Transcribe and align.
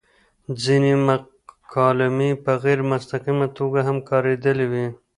ځينې 0.63 0.93
مکالمې 1.07 2.31
په 2.43 2.51
غېر 2.63 2.79
مستقيمه 2.91 3.47
توګه 3.57 3.79
هم 3.87 3.97
کاريدلي 4.09 4.65
وې 4.71 4.87